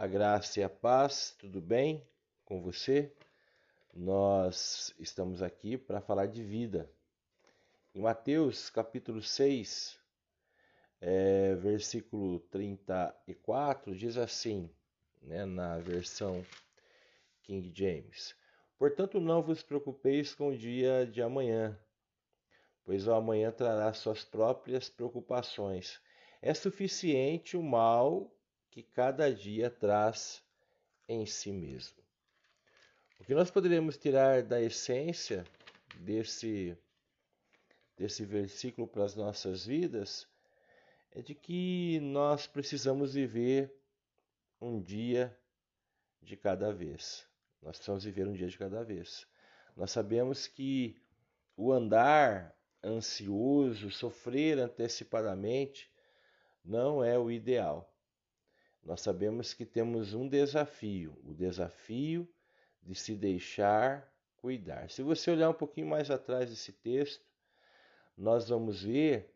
[0.00, 2.06] A graça e a paz, tudo bem
[2.44, 3.12] com você?
[3.92, 6.88] Nós estamos aqui para falar de vida.
[7.92, 9.98] Em Mateus capítulo 6,
[11.00, 14.70] é, versículo 34, diz assim,
[15.20, 16.46] né, na versão
[17.42, 18.36] King James:
[18.78, 21.76] Portanto, não vos preocupeis com o dia de amanhã,
[22.84, 26.00] pois o amanhã trará suas próprias preocupações.
[26.40, 28.32] É suficiente o mal
[28.78, 30.40] que cada dia traz
[31.08, 31.96] em si mesmo.
[33.18, 35.44] O que nós poderíamos tirar da essência
[35.96, 36.78] desse,
[37.96, 40.28] desse versículo para as nossas vidas
[41.10, 43.74] é de que nós precisamos viver
[44.60, 45.36] um dia
[46.22, 47.26] de cada vez.
[47.60, 49.26] Nós precisamos viver um dia de cada vez.
[49.76, 50.96] Nós sabemos que
[51.56, 55.90] o andar ansioso, sofrer antecipadamente,
[56.64, 57.92] não é o ideal
[58.88, 62.26] nós sabemos que temos um desafio, o desafio
[62.82, 64.88] de se deixar cuidar.
[64.88, 67.22] Se você olhar um pouquinho mais atrás desse texto,
[68.16, 69.30] nós vamos ver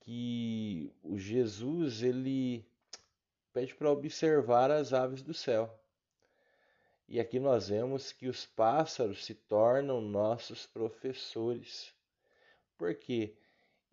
[0.00, 2.66] que o Jesus ele
[3.52, 5.72] pede para observar as aves do céu.
[7.08, 11.94] E aqui nós vemos que os pássaros se tornam nossos professores.
[12.76, 13.36] Por quê?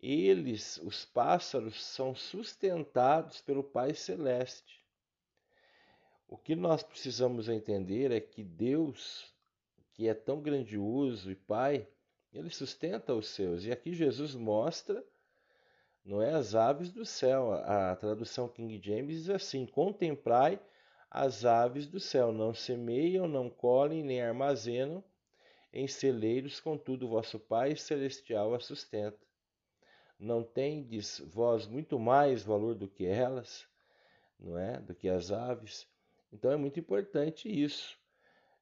[0.00, 4.84] Eles, os pássaros, são sustentados pelo Pai Celeste.
[6.28, 9.32] O que nós precisamos entender é que Deus,
[9.92, 11.86] que é tão grandioso e Pai,
[12.32, 13.64] ele sustenta os seus.
[13.64, 15.04] E aqui Jesus mostra,
[16.04, 17.52] não é as aves do céu.
[17.52, 20.60] A tradução King James diz assim: Contemprai
[21.10, 25.02] as aves do céu, não semeiam, não colhem, nem armazenam
[25.72, 29.18] em celeiros, contudo vosso Pai celestial a sustenta.
[30.24, 33.68] Não tendes vós muito mais valor do que elas,
[34.40, 34.80] não é?
[34.80, 35.86] Do que as aves?
[36.32, 37.98] Então é muito importante isso,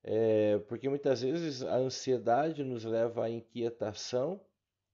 [0.02, 4.44] é, porque muitas vezes a ansiedade nos leva à inquietação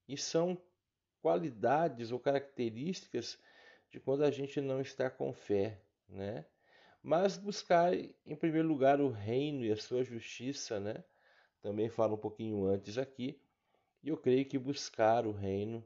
[0.06, 0.61] e são
[1.23, 3.39] qualidades ou características
[3.91, 6.45] de quando a gente não está com fé, né?
[7.03, 11.03] Mas buscar em primeiro lugar o reino e a sua justiça, né?
[11.62, 13.41] Também falo um pouquinho antes aqui.
[14.03, 15.83] E eu creio que buscar o reino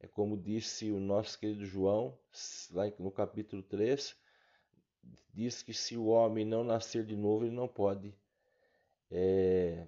[0.00, 2.18] é como disse o nosso querido João,
[2.70, 4.16] lá no capítulo 3,
[5.32, 8.14] diz que se o homem não nascer de novo, ele não pode
[9.10, 9.86] é,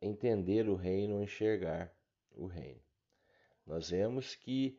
[0.00, 1.92] entender o reino, enxergar
[2.32, 2.80] o reino.
[3.66, 4.78] Nós vemos que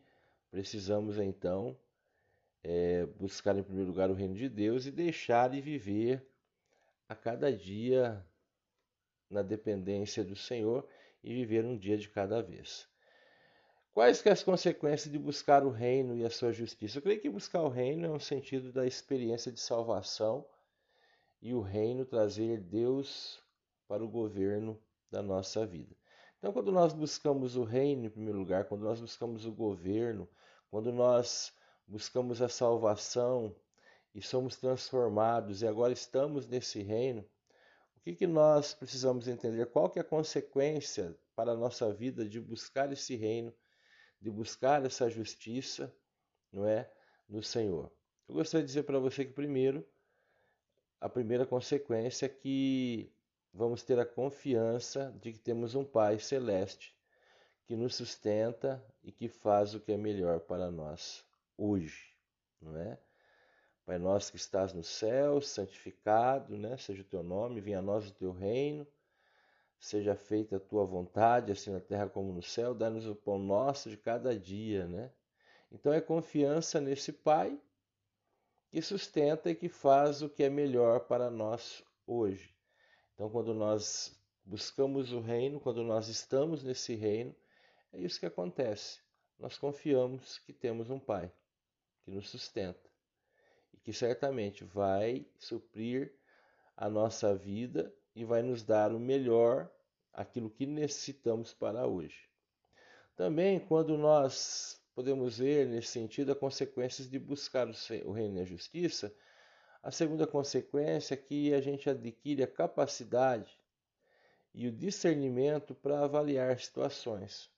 [0.49, 1.77] precisamos então
[2.63, 6.25] é, buscar em primeiro lugar o reino de Deus e deixar de viver
[7.07, 8.25] a cada dia
[9.29, 10.87] na dependência do Senhor
[11.23, 12.87] e viver um dia de cada vez.
[13.99, 16.97] Quais que as consequências de buscar o reino e a sua justiça?
[16.97, 20.45] Eu creio que buscar o reino é um sentido da experiência de salvação
[21.41, 23.43] e o reino trazer Deus
[23.89, 25.93] para o governo da nossa vida.
[26.37, 30.29] Então, quando nós buscamos o reino em primeiro lugar, quando nós buscamos o governo,
[30.71, 31.51] quando nós
[31.85, 33.53] buscamos a salvação
[34.15, 37.25] e somos transformados e agora estamos nesse reino,
[37.97, 39.65] o que, que nós precisamos entender?
[39.65, 43.53] Qual que é a consequência para a nossa vida de buscar esse reino
[44.21, 45.93] de buscar essa justiça,
[46.51, 46.91] não é,
[47.27, 47.91] no Senhor.
[48.27, 49.85] Eu gostaria de dizer para você que primeiro,
[50.99, 53.11] a primeira consequência é que
[53.53, 56.95] vamos ter a confiança de que temos um Pai celeste
[57.65, 61.23] que nos sustenta e que faz o que é melhor para nós
[61.57, 62.15] hoje,
[62.61, 62.99] não é?
[63.85, 66.77] Pai nosso que estás no céu, santificado, né?
[66.77, 68.87] Seja o teu nome, venha a nós o teu reino
[69.79, 73.89] seja feita a tua vontade, assim na terra como no céu, dá-nos o pão nosso
[73.89, 75.11] de cada dia, né?
[75.71, 77.59] Então é confiança nesse Pai
[78.69, 82.53] que sustenta e que faz o que é melhor para nós hoje.
[83.13, 87.35] Então, quando nós buscamos o reino, quando nós estamos nesse reino,
[87.91, 88.99] é isso que acontece.
[89.37, 91.31] Nós confiamos que temos um Pai
[92.03, 92.89] que nos sustenta
[93.73, 96.13] e que certamente vai suprir
[96.75, 99.69] a nossa vida e vai nos dar o melhor,
[100.19, 102.27] aquilo que necessitamos para hoje.
[103.15, 107.69] Também, quando nós podemos ver nesse sentido as consequências de buscar
[108.03, 109.15] o reino e a justiça,
[109.81, 113.57] a segunda consequência é que a gente adquire a capacidade
[114.53, 117.49] e o discernimento para avaliar situações.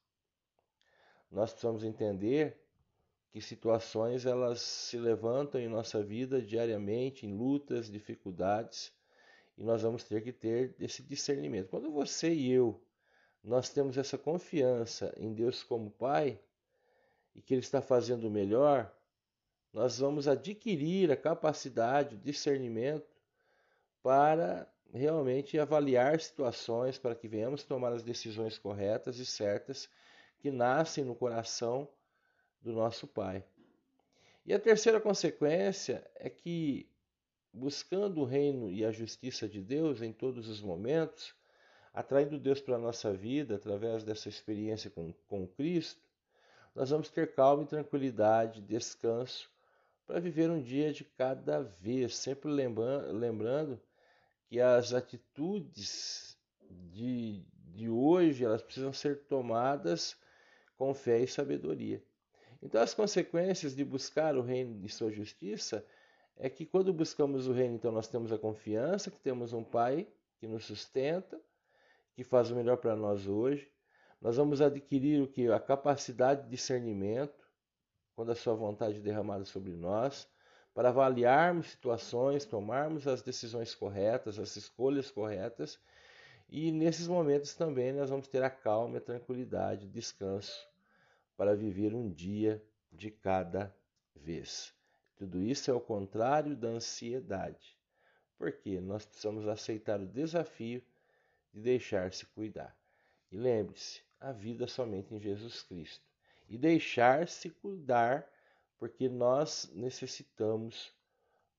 [1.31, 2.61] Nós precisamos entender
[3.31, 8.93] que situações elas se levantam em nossa vida diariamente, em lutas, dificuldades,
[9.61, 11.69] e nós vamos ter que ter esse discernimento.
[11.69, 12.81] Quando você e eu
[13.43, 16.39] nós temos essa confiança em Deus como Pai
[17.35, 18.91] e que Ele está fazendo o melhor,
[19.71, 23.15] nós vamos adquirir a capacidade, o discernimento
[24.01, 29.87] para realmente avaliar situações, para que venhamos tomar as decisões corretas e certas
[30.39, 31.87] que nascem no coração
[32.63, 33.43] do nosso Pai.
[34.43, 36.89] E a terceira consequência é que,
[37.53, 41.33] buscando o reino e a justiça de Deus em todos os momentos,
[41.93, 46.01] atraindo Deus para a nossa vida através dessa experiência com, com Cristo,
[46.73, 49.49] nós vamos ter calma e tranquilidade, descanso,
[50.07, 53.81] para viver um dia de cada vez, sempre lembrando, lembrando
[54.47, 56.37] que as atitudes
[56.69, 57.43] de,
[57.73, 60.15] de hoje elas precisam ser tomadas
[60.77, 62.01] com fé e sabedoria.
[62.61, 65.85] Então, as consequências de buscar o reino e sua justiça
[66.37, 70.07] é que quando buscamos o reino, então nós temos a confiança que temos um Pai
[70.39, 71.39] que nos sustenta,
[72.13, 73.71] que faz o melhor para nós hoje.
[74.19, 77.47] Nós vamos adquirir o que a capacidade de discernimento,
[78.15, 80.27] quando a sua vontade é derramada sobre nós,
[80.73, 85.79] para avaliarmos situações, tomarmos as decisões corretas, as escolhas corretas.
[86.49, 90.67] E nesses momentos também nós vamos ter a calma, a tranquilidade, o descanso
[91.37, 93.75] para viver um dia de cada
[94.15, 94.73] vez.
[95.21, 97.77] Tudo isso é o contrário da ansiedade,
[98.39, 100.83] porque nós precisamos aceitar o desafio
[101.53, 102.75] de deixar-se cuidar.
[103.31, 106.03] E lembre-se, a vida é somente em Jesus Cristo.
[106.49, 108.27] E deixar-se cuidar,
[108.79, 110.91] porque nós necessitamos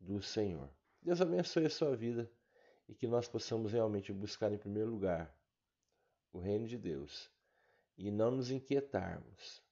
[0.00, 0.68] do Senhor.
[1.00, 2.28] Deus abençoe a sua vida
[2.88, 5.32] e que nós possamos realmente buscar em primeiro lugar
[6.32, 7.30] o reino de Deus
[7.96, 9.62] e não nos inquietarmos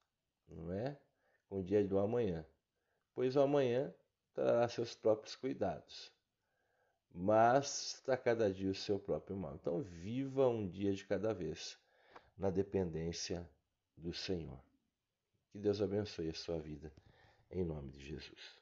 [0.47, 0.97] não é?
[1.49, 2.47] Com o dia do amanhã,
[3.15, 3.93] pois o amanhã
[4.35, 6.13] trará seus próprios cuidados,
[7.13, 9.55] mas está cada dia o seu próprio mal.
[9.55, 11.79] Então, viva um dia de cada vez,
[12.39, 13.49] na dependência
[13.97, 14.61] do Senhor.
[15.51, 16.93] Que Deus abençoe a sua vida,
[17.51, 18.60] em nome de Jesus.